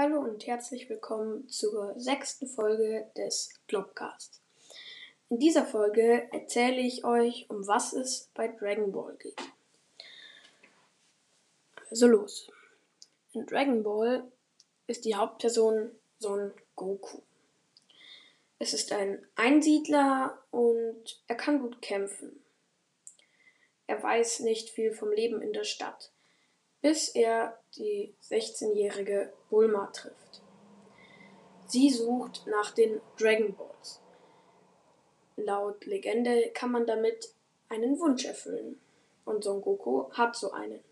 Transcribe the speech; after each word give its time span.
Hallo 0.00 0.20
und 0.20 0.46
herzlich 0.46 0.88
willkommen 0.88 1.48
zur 1.48 1.98
sechsten 1.98 2.46
Folge 2.46 3.10
des 3.16 3.52
Globcasts. 3.66 4.40
In 5.28 5.40
dieser 5.40 5.66
Folge 5.66 6.28
erzähle 6.30 6.80
ich 6.80 7.04
euch, 7.04 7.50
um 7.50 7.66
was 7.66 7.94
es 7.94 8.30
bei 8.32 8.46
Dragon 8.46 8.92
Ball 8.92 9.16
geht. 9.16 9.34
Also 11.90 12.06
los. 12.06 12.48
In 13.32 13.44
Dragon 13.44 13.82
Ball 13.82 14.22
ist 14.86 15.04
die 15.04 15.16
Hauptperson 15.16 15.90
Son 16.20 16.54
Goku. 16.76 17.18
Es 18.60 18.74
ist 18.74 18.92
ein 18.92 19.26
Einsiedler 19.34 20.40
und 20.52 21.20
er 21.26 21.34
kann 21.34 21.58
gut 21.58 21.82
kämpfen. 21.82 22.44
Er 23.88 24.00
weiß 24.00 24.40
nicht 24.40 24.70
viel 24.70 24.92
vom 24.92 25.10
Leben 25.10 25.42
in 25.42 25.52
der 25.52 25.64
Stadt 25.64 26.12
bis 26.80 27.08
er 27.08 27.58
die 27.76 28.14
16-jährige 28.22 29.32
Bulma 29.50 29.86
trifft. 29.86 30.42
Sie 31.66 31.90
sucht 31.90 32.46
nach 32.46 32.70
den 32.70 33.00
Dragon 33.18 33.54
Balls. 33.54 34.00
Laut 35.36 35.84
Legende 35.84 36.50
kann 36.54 36.72
man 36.72 36.86
damit 36.86 37.34
einen 37.68 37.98
Wunsch 38.00 38.24
erfüllen. 38.24 38.80
Und 39.24 39.44
Son 39.44 39.60
Goku 39.60 40.10
hat 40.12 40.34
so 40.34 40.52
einen. 40.52 40.82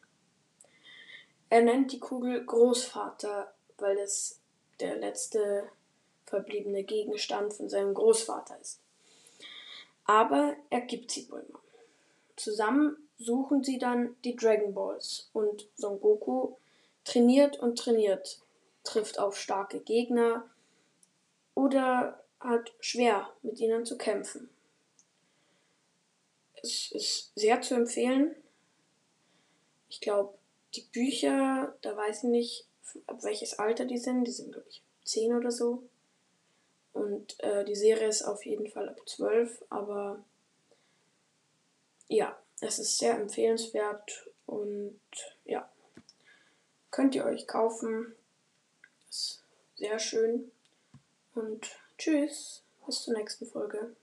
Er 1.48 1.62
nennt 1.62 1.92
die 1.92 2.00
Kugel 2.00 2.44
Großvater, 2.44 3.54
weil 3.78 3.98
es 3.98 4.40
der 4.80 4.96
letzte 4.96 5.68
verbliebene 6.26 6.84
Gegenstand 6.84 7.54
von 7.54 7.68
seinem 7.68 7.94
Großvater 7.94 8.58
ist. 8.60 8.80
Aber 10.04 10.56
er 10.68 10.82
gibt 10.82 11.10
sie 11.10 11.22
Bulma. 11.22 11.45
Zusammen 12.36 12.96
suchen 13.18 13.64
sie 13.64 13.78
dann 13.78 14.16
die 14.24 14.36
Dragon 14.36 14.74
Balls 14.74 15.30
und 15.32 15.68
Son 15.74 16.00
Goku 16.00 16.56
trainiert 17.04 17.58
und 17.58 17.78
trainiert, 17.78 18.40
trifft 18.84 19.18
auf 19.18 19.38
starke 19.38 19.80
Gegner 19.80 20.48
oder 21.54 22.22
hat 22.40 22.72
schwer 22.80 23.30
mit 23.42 23.58
ihnen 23.58 23.86
zu 23.86 23.96
kämpfen. 23.96 24.50
Es 26.62 26.90
ist 26.92 27.32
sehr 27.34 27.62
zu 27.62 27.74
empfehlen. 27.74 28.34
Ich 29.88 30.00
glaube, 30.00 30.36
die 30.74 30.82
Bücher, 30.92 31.76
da 31.80 31.96
weiß 31.96 32.24
ich 32.24 32.30
nicht, 32.30 32.66
ab 33.06 33.22
welches 33.22 33.58
Alter 33.58 33.84
die 33.84 33.98
sind. 33.98 34.24
Die 34.24 34.32
sind, 34.32 34.52
glaube 34.52 34.68
ich, 34.68 34.82
10 35.04 35.34
oder 35.34 35.50
so. 35.50 35.84
Und 36.92 37.38
äh, 37.40 37.64
die 37.64 37.74
Serie 37.74 38.08
ist 38.08 38.22
auf 38.22 38.44
jeden 38.44 38.68
Fall 38.68 38.88
ab 38.88 39.00
12, 39.06 39.64
aber 39.68 40.24
ja, 42.08 42.38
es 42.60 42.78
ist 42.78 42.98
sehr 42.98 43.14
empfehlenswert 43.14 44.28
und 44.46 45.00
ja, 45.44 45.70
könnt 46.90 47.14
ihr 47.14 47.24
euch 47.24 47.46
kaufen. 47.46 48.14
Ist 49.08 49.42
sehr 49.74 49.98
schön 49.98 50.50
und 51.34 51.66
tschüss, 51.98 52.62
bis 52.86 53.02
zur 53.02 53.14
nächsten 53.14 53.46
Folge. 53.46 53.94